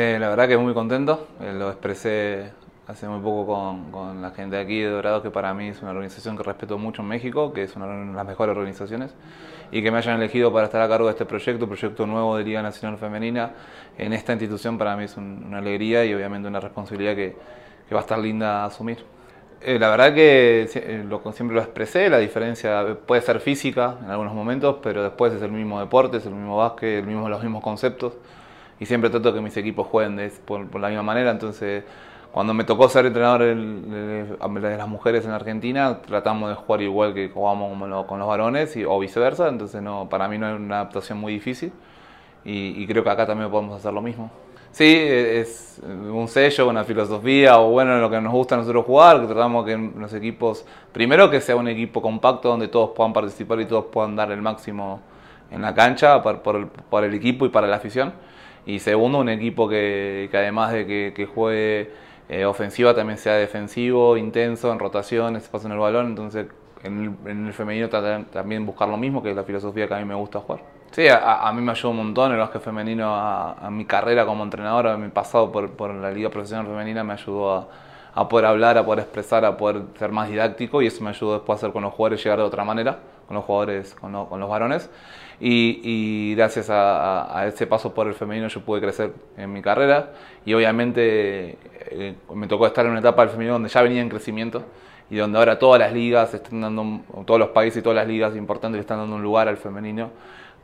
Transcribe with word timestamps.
Eh, 0.00 0.18
la 0.18 0.30
verdad 0.30 0.48
que 0.48 0.56
muy 0.56 0.72
contento, 0.72 1.28
eh, 1.42 1.52
lo 1.52 1.68
expresé 1.68 2.52
hace 2.86 3.06
muy 3.06 3.20
poco 3.20 3.44
con, 3.52 3.92
con, 3.92 4.22
la 4.22 4.30
gente 4.30 4.56
de 4.56 4.62
aquí 4.62 4.80
de 4.80 4.88
Dorado, 4.88 5.20
que 5.22 5.30
para 5.30 5.52
mí 5.52 5.68
es 5.68 5.82
una 5.82 5.90
organización 5.90 6.38
que 6.38 6.42
respeto 6.42 6.78
mucho 6.78 7.02
en 7.02 7.08
México, 7.08 7.52
que 7.52 7.64
es 7.64 7.76
una 7.76 7.86
de 7.86 8.14
las 8.14 8.26
mejores 8.26 8.56
organizaciones, 8.56 9.14
y 9.70 9.82
que 9.82 9.90
me 9.90 9.98
hayan 9.98 10.16
elegido 10.16 10.50
para 10.54 10.64
estar 10.64 10.80
a 10.80 10.88
cargo 10.88 11.04
de 11.04 11.12
este 11.12 11.26
proyecto, 11.26 11.66
proyecto 11.66 12.06
nuevo 12.06 12.34
de 12.38 12.44
Liga 12.44 12.62
Nacional 12.62 12.96
Femenina, 12.96 13.50
en 13.98 14.14
esta 14.14 14.32
institución 14.32 14.78
para 14.78 14.96
mí 14.96 15.04
es 15.04 15.18
un, 15.18 15.44
una 15.46 15.58
alegría 15.58 16.02
y 16.06 16.14
obviamente 16.14 16.48
una 16.48 16.60
responsabilidad 16.60 17.14
que, 17.14 17.36
que 17.86 17.94
va 17.94 18.00
a 18.00 18.04
estar 18.04 18.18
linda 18.18 18.62
a 18.62 18.64
asumir. 18.64 19.04
Eh, 19.60 19.78
la 19.78 19.90
verdad 19.90 20.14
que 20.14 20.66
eh, 20.74 21.04
lo, 21.06 21.20
siempre 21.34 21.54
lo 21.54 21.60
expresé, 21.60 22.08
la 22.08 22.16
diferencia 22.16 22.96
puede 23.06 23.20
ser 23.20 23.40
física 23.40 23.98
en 24.02 24.10
algunos 24.10 24.32
momentos, 24.32 24.76
pero 24.82 25.02
después 25.02 25.34
es 25.34 25.42
el 25.42 25.52
mismo 25.52 25.78
deporte, 25.78 26.16
es 26.16 26.24
el 26.24 26.32
mismo 26.32 26.56
básquet, 26.56 27.00
el 27.00 27.06
mismo, 27.06 27.28
los 27.28 27.42
mismos 27.42 27.62
conceptos, 27.62 28.14
y 28.80 28.86
siempre 28.86 29.10
trato 29.10 29.32
que 29.32 29.40
mis 29.40 29.56
equipos 29.56 29.86
jueguen 29.86 30.16
de, 30.16 30.30
por, 30.44 30.66
por 30.66 30.80
la 30.80 30.88
misma 30.88 31.04
manera, 31.04 31.30
entonces 31.30 31.84
cuando 32.32 32.54
me 32.54 32.64
tocó 32.64 32.88
ser 32.88 33.06
entrenador 33.06 33.42
de 33.42 34.76
las 34.76 34.88
mujeres 34.88 35.24
en 35.24 35.32
Argentina, 35.32 36.00
tratamos 36.00 36.48
de 36.48 36.54
jugar 36.54 36.80
igual 36.82 37.12
que 37.12 37.28
jugamos 37.28 38.06
con 38.06 38.18
los 38.18 38.28
varones 38.28 38.76
y, 38.76 38.84
o 38.84 38.98
viceversa, 39.00 39.48
entonces 39.48 39.82
no, 39.82 40.08
para 40.08 40.28
mí 40.28 40.38
no 40.38 40.48
es 40.48 40.56
una 40.58 40.76
adaptación 40.76 41.18
muy 41.18 41.32
difícil 41.32 41.72
y, 42.44 42.82
y, 42.82 42.86
creo 42.86 43.04
que 43.04 43.10
acá 43.10 43.26
también 43.26 43.50
podemos 43.50 43.76
hacer 43.76 43.92
lo 43.92 44.00
mismo. 44.00 44.30
Sí, 44.72 44.96
es 44.96 45.82
un 45.82 46.28
sello, 46.28 46.68
una 46.68 46.84
filosofía 46.84 47.58
o 47.58 47.70
bueno, 47.70 47.98
lo 47.98 48.08
que 48.08 48.20
nos 48.20 48.32
gusta 48.32 48.54
a 48.54 48.58
nosotros 48.58 48.86
jugar, 48.86 49.20
que 49.20 49.26
tratamos 49.26 49.66
que 49.66 49.76
los 49.76 50.14
equipos, 50.14 50.64
primero 50.92 51.28
que 51.28 51.40
sea 51.40 51.56
un 51.56 51.66
equipo 51.66 52.00
compacto 52.00 52.48
donde 52.48 52.68
todos 52.68 52.90
puedan 52.90 53.12
participar 53.12 53.60
y 53.60 53.66
todos 53.66 53.86
puedan 53.86 54.14
dar 54.14 54.30
el 54.30 54.40
máximo 54.40 55.00
en 55.50 55.62
la 55.62 55.74
cancha 55.74 56.22
por, 56.22 56.40
por, 56.42 56.56
el, 56.56 56.66
por 56.66 57.02
el, 57.02 57.12
equipo 57.14 57.44
y 57.44 57.48
para 57.48 57.66
la 57.66 57.76
afición. 57.76 58.12
Y 58.66 58.78
segundo, 58.78 59.18
un 59.18 59.28
equipo 59.28 59.68
que, 59.68 60.28
que 60.30 60.36
además 60.36 60.72
de 60.72 60.86
que, 60.86 61.12
que 61.14 61.26
juegue 61.26 61.90
eh, 62.28 62.44
ofensiva 62.44 62.94
también 62.94 63.18
sea 63.18 63.34
defensivo, 63.34 64.16
intenso, 64.16 64.72
en 64.72 64.78
rotaciones, 64.78 65.48
paso 65.48 65.66
en 65.66 65.72
el 65.72 65.78
balón. 65.78 66.06
Entonces, 66.06 66.46
en 66.82 67.16
el, 67.24 67.30
en 67.30 67.46
el 67.46 67.52
femenino 67.52 67.88
también 67.88 68.64
buscar 68.64 68.88
lo 68.88 68.96
mismo, 68.96 69.22
que 69.22 69.30
es 69.30 69.36
la 69.36 69.44
filosofía 69.44 69.86
que 69.86 69.94
a 69.94 69.98
mí 69.98 70.04
me 70.04 70.14
gusta 70.14 70.40
jugar. 70.40 70.62
Sí, 70.92 71.06
a, 71.06 71.48
a 71.48 71.52
mí 71.52 71.62
me 71.62 71.70
ayudó 71.70 71.90
un 71.90 71.98
montón 71.98 72.32
el 72.32 72.38
básquet 72.38 72.62
femenino 72.62 73.14
a, 73.14 73.52
a, 73.52 73.70
mi 73.70 73.84
carrera 73.84 74.26
como 74.26 74.42
entrenador, 74.42 74.88
a 74.88 74.96
mi 74.96 75.08
pasado 75.08 75.52
por, 75.52 75.70
por 75.70 75.94
la 75.94 76.10
Liga 76.10 76.30
Profesional 76.30 76.66
Femenina 76.66 77.04
me 77.04 77.12
ayudó 77.12 77.52
a, 77.52 77.68
a, 78.14 78.28
poder 78.28 78.46
hablar, 78.46 78.76
a 78.76 78.84
poder 78.84 79.00
expresar, 79.00 79.44
a 79.44 79.56
poder 79.56 79.82
ser 79.96 80.10
más 80.10 80.28
didáctico 80.28 80.82
y 80.82 80.86
eso 80.88 81.04
me 81.04 81.10
ayudó 81.10 81.34
después 81.34 81.56
a 81.56 81.58
hacer 81.60 81.72
con 81.72 81.82
los 81.82 81.94
jugadores 81.94 82.24
llegar 82.24 82.40
de 82.40 82.44
otra 82.44 82.64
manera, 82.64 82.98
con 83.30 83.36
los 83.36 83.44
jugadores, 83.44 83.94
con, 83.94 84.10
lo, 84.10 84.28
con 84.28 84.40
los 84.40 84.50
varones. 84.50 84.90
Y, 85.38 85.80
y 85.84 86.34
gracias 86.34 86.68
a, 86.68 87.38
a, 87.38 87.46
ese 87.46 87.64
paso 87.64 87.94
por 87.94 88.08
el 88.08 88.14
femenino 88.14 88.48
yo 88.48 88.60
pude 88.62 88.80
crecer 88.80 89.12
en 89.36 89.52
mi 89.52 89.62
carrera 89.62 90.10
y 90.44 90.52
obviamente 90.52 91.56
eh, 91.92 92.16
me 92.34 92.48
tocó 92.48 92.66
estar 92.66 92.84
en 92.84 92.90
una 92.90 92.98
etapa 92.98 93.22
del 93.22 93.30
femenino 93.30 93.52
donde 93.52 93.68
ya 93.68 93.82
venía 93.82 94.02
en 94.02 94.08
crecimiento 94.08 94.64
y 95.08 95.16
donde 95.16 95.38
ahora 95.38 95.60
todas 95.60 95.78
las 95.78 95.92
ligas 95.92 96.34
están 96.34 96.60
dando, 96.60 97.02
todos 97.24 97.38
los 97.38 97.50
países 97.50 97.78
y 97.78 97.82
todas 97.82 97.94
las 97.94 98.08
ligas 98.08 98.34
importantes 98.34 98.78
le 98.78 98.80
están 98.80 98.98
dando 98.98 99.14
un 99.14 99.22
lugar 99.22 99.46
al 99.46 99.58
femenino 99.58 100.10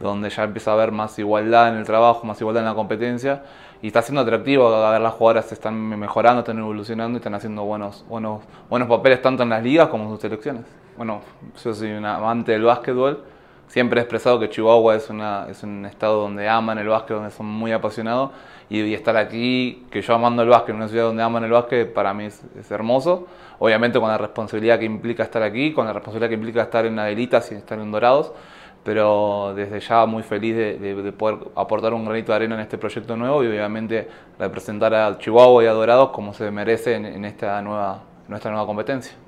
donde 0.00 0.30
ya 0.30 0.44
empieza 0.44 0.70
a 0.70 0.74
haber 0.74 0.92
más 0.92 1.18
igualdad 1.18 1.68
en 1.70 1.76
el 1.76 1.84
trabajo, 1.84 2.26
más 2.26 2.40
igualdad 2.40 2.62
en 2.62 2.68
la 2.68 2.74
competencia 2.74 3.42
y 3.82 3.88
está 3.88 4.02
siendo 4.02 4.22
atractivo 4.22 4.70
ver 4.90 5.00
las 5.00 5.12
jugadoras 5.14 5.52
están 5.52 5.74
mejorando, 5.74 6.40
están 6.40 6.58
evolucionando 6.58 7.16
y 7.16 7.20
están 7.20 7.34
haciendo 7.34 7.64
buenos, 7.64 8.04
buenos, 8.08 8.42
buenos 8.68 8.88
papeles 8.88 9.22
tanto 9.22 9.42
en 9.42 9.50
las 9.50 9.62
ligas 9.62 9.88
como 9.88 10.04
en 10.04 10.10
sus 10.10 10.20
selecciones. 10.20 10.64
Bueno, 10.96 11.20
yo 11.62 11.74
soy 11.74 11.92
un 11.92 12.04
amante 12.06 12.52
del 12.52 12.62
básquetbol, 12.62 13.22
siempre 13.68 14.00
he 14.00 14.02
expresado 14.02 14.40
que 14.40 14.48
Chihuahua 14.48 14.96
es, 14.96 15.10
una, 15.10 15.46
es 15.48 15.62
un 15.62 15.84
estado 15.84 16.22
donde 16.22 16.48
aman 16.48 16.78
el 16.78 16.88
básquet, 16.88 17.16
donde 17.16 17.30
son 17.30 17.46
muy 17.46 17.72
apasionados 17.72 18.30
y, 18.70 18.80
y, 18.80 18.94
estar 18.94 19.16
aquí, 19.16 19.86
que 19.90 20.00
yo 20.00 20.14
amando 20.14 20.42
el 20.42 20.48
básquet 20.48 20.70
en 20.70 20.76
una 20.76 20.88
ciudad 20.88 21.04
donde 21.04 21.22
aman 21.22 21.44
el 21.44 21.50
básquet, 21.50 21.92
para 21.92 22.14
mí 22.14 22.24
es, 22.24 22.42
es, 22.58 22.70
hermoso. 22.70 23.26
Obviamente 23.58 24.00
con 24.00 24.08
la 24.08 24.18
responsabilidad 24.18 24.78
que 24.78 24.84
implica 24.84 25.22
estar 25.22 25.42
aquí, 25.42 25.72
con 25.72 25.86
la 25.86 25.92
responsabilidad 25.92 26.28
que 26.28 26.34
implica 26.34 26.62
estar 26.62 26.84
en 26.86 26.98
Adelitas 26.98 27.52
y 27.52 27.54
estar 27.54 27.78
en 27.78 27.90
Dorados, 27.90 28.32
pero 28.86 29.52
desde 29.56 29.80
ya 29.80 30.06
muy 30.06 30.22
feliz 30.22 30.54
de, 30.54 30.78
de, 30.78 30.94
de, 30.94 31.10
poder 31.10 31.38
aportar 31.56 31.92
un 31.92 32.04
granito 32.04 32.30
de 32.30 32.36
arena 32.36 32.54
en 32.54 32.60
este 32.60 32.78
proyecto 32.78 33.16
nuevo 33.16 33.42
y 33.42 33.48
obviamente 33.48 34.06
representar 34.38 34.94
a 34.94 35.18
Chihuahua 35.18 35.64
y 35.64 35.66
a 35.66 35.72
Dorados 35.72 36.10
como 36.10 36.32
se 36.32 36.48
merece 36.52 36.94
en, 36.94 37.04
en 37.04 37.24
esta 37.24 37.60
nueva, 37.62 38.04
nuestra 38.28 38.52
nueva 38.52 38.64
competencia. 38.64 39.25